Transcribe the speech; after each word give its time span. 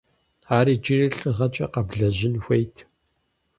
Ар 0.57 0.67
иджыри 0.73 1.07
лӏыгъэкӏэ 1.17 1.65
къэблэжьын 1.73 2.35
хуейт. 2.43 2.75